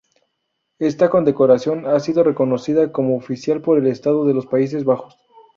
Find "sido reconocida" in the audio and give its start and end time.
1.99-2.91